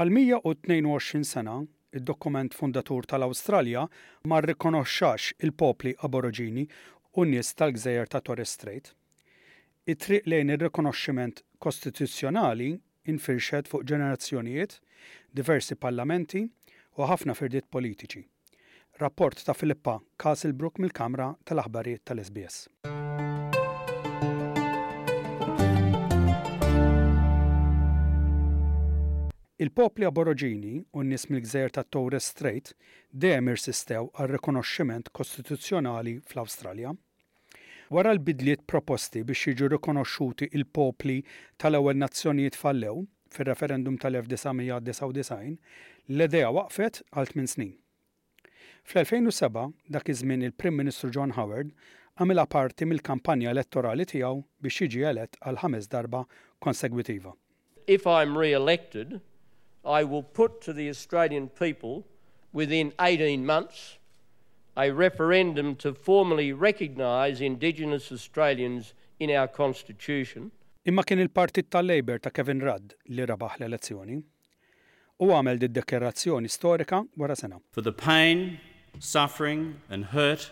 [0.00, 0.14] Għal
[0.48, 1.58] 122 sena,
[1.92, 3.82] il dokument fundatur tal-Awstralja
[4.32, 6.64] ma rrikonoxxax il-popli Aborogini
[7.20, 8.88] u nies tal-gżejjer ta' Torres Strait.
[9.84, 12.70] It-triq lejn ir-rikonoxximent kostituzzjonali
[13.12, 14.78] infirxet fuq ġenerazzjonijiet,
[15.36, 16.46] diversi parlamenti
[16.96, 18.24] u ħafna firdiet politiċi.
[19.04, 22.70] Rapport ta' Filippa Castlebrook mill-Kamra tal-Aħbarijiet tal-SBS.
[29.60, 32.70] Il-popli aboroġini u n-nis mill-gżer ta' Torres Strait
[33.12, 36.94] dejjem irsistew għal rikonoxximent kostituzzjonali fl-Awstralja.
[37.92, 41.18] Wara l-bidliet proposti biex jiġu rikonoxxuti il-popli
[41.60, 43.04] tal-ewwel nazzjonijiet fallew
[43.36, 45.60] fir-referendum tal-1999,
[46.16, 47.74] l-idea waqfet għal 8 snin.
[48.88, 51.76] Fl-2007 dak iż-żmien il-Prim Ministru John Howard
[52.16, 56.24] għamilha parti mill-kampanja elettorali tiegħu biex jiġi elett għal ħames darba
[56.64, 57.36] konsegwitiva.
[57.98, 59.20] If I'm re-elected,
[59.84, 62.06] I will put to the Australian people
[62.52, 63.98] within 18 months
[64.76, 70.50] a referendum to formally recognise Indigenous Australians in our constitution.
[70.84, 74.22] Imma kien il-partit tal-Labor ta' Kevin Rudd li rabaħ l-elezzjoni
[75.20, 77.58] u għamel di dekerazzjoni storika wara sena.
[77.72, 78.58] For the pain,
[78.98, 80.50] suffering and hurt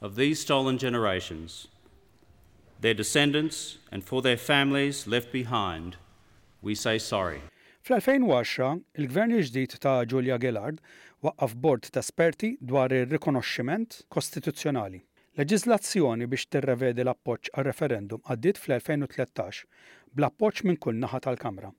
[0.00, 1.68] of these stolen generations,
[2.80, 5.96] their descendants and for their families left behind,
[6.60, 7.40] we say sorry.
[7.80, 10.82] Fl-2010, il-gvern ġdid ta' Julia Gillard
[11.24, 15.00] waqqaf bord ta' esperti dwar ir-rikonoxximent kostituzzjonali.
[15.40, 19.62] Leġiżlazzjoni biex tirrevedi l-appoġġ għal referendum għaddiet fl-2013
[20.12, 21.70] bl-appoġġ minn kull naħa tal-Kamra.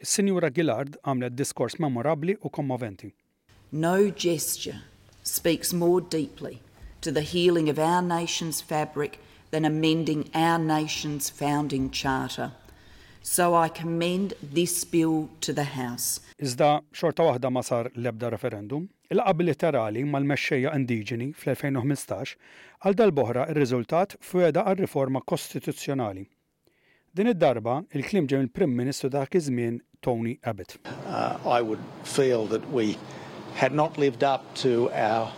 [0.00, 3.12] Is-Sinjura Gillard għamlet diskors memorabli u kommoventi.
[3.84, 3.92] No
[4.26, 4.80] gesture
[5.34, 6.56] speaks more deeply
[7.02, 9.20] to the healing of our nation's fabric
[9.52, 12.50] than amending our nation's founding charter.
[13.22, 16.20] So I commend this bill to the House.
[16.42, 22.32] Iżda xorta waħda ma sar l-ebda referendum, il-qab bilaterali mal-mexxejja indiġeni fl-2015
[22.82, 26.24] għal dal-boħra ir-riżultat fweda għal riforma kostituzzjonali.
[27.14, 30.80] Din id-darba il-klim ġem il-Prim Ministru dak iż-żmien Tony Abbott.
[31.06, 32.96] Uh, I would feel that we
[33.54, 35.30] had not lived up to our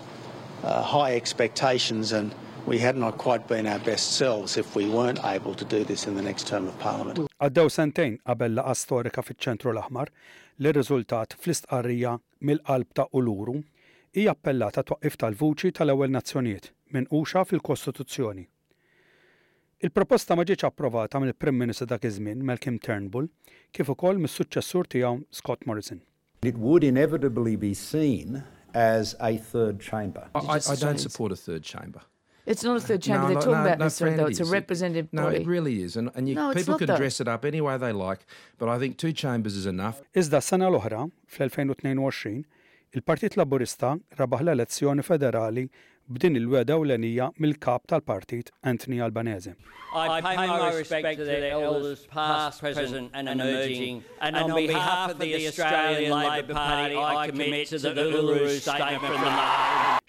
[0.64, 2.32] uh, high expectations and
[2.66, 6.06] we had not quite been our best selves if we weren't able to do this
[6.06, 7.20] in the next term of parliament.
[7.44, 10.12] Għaddew sentejn qabel laqa storika fiċ-ċentru l-Aħmar
[10.64, 12.14] li riżultat fl-istqarrija
[12.48, 13.58] mill-qalb ta' Uluru
[14.16, 18.46] hija appellata twaqqif tal-vuċi tal-ewwel nazzjonijiet minn uxa fil-Kostituzzjoni.
[19.84, 23.28] Il-proposta ma ġietx approvata mill-Prim Ministru dak iż-żmien Malcolm Turnbull
[23.76, 26.00] kif ukoll mis-suċċessur tiegħu Scott Morrison.
[26.42, 28.40] It would inevitably be seen
[28.72, 30.28] as a third chamber.
[30.34, 32.00] I, I, I don't support a third chamber.
[32.46, 33.22] It's not a third chamber.
[33.22, 34.26] No, They're talking no, about no, this though.
[34.26, 35.36] It's a representative it, body.
[35.38, 35.96] No, it really is.
[35.96, 38.26] And, and you, no, people can dress it up any way they like,
[38.58, 40.02] but I think two chambers is enough.
[40.14, 41.06] Iżda sena l-oħra,
[41.36, 42.34] fl-2022,
[42.98, 45.64] il-Partit Laburista rabaħ l-elezzjoni federali
[46.12, 49.54] b'din il-weda l-enija mill-kap tal-partit Anthony Albanese.
[49.94, 55.18] I pay my respect to the elders past, present and emerging and on behalf of
[55.18, 59.44] the Australian Labor Party I commit to the Uluru Statement from the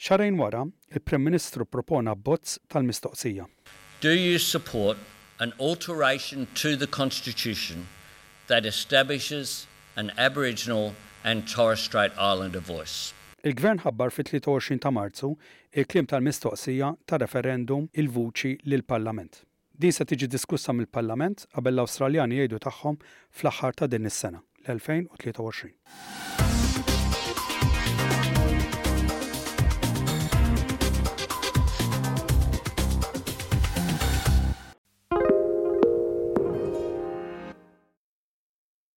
[0.05, 3.45] Xarajn wara, il-Prim Ministru propona bozz tal-mistoqsija.
[4.01, 4.97] Do you support
[5.39, 7.87] an alteration to the Constitution
[8.47, 13.13] that establishes an Aboriginal and Torres Strait Islander voice?
[13.45, 15.29] Il-gvern ħabbar fit-23 ta' Marzu
[15.77, 19.43] il-klim tal-mistoqsija ta' referendum il-vuċi lill-Parlament.
[19.69, 22.97] Din se tiġi diskussa mill-Parlament qabel l-Awstraljani jgħidu tagħhom
[23.37, 24.41] fl-aħħar ta' din is-sena
[24.77, 26.44] l-2023.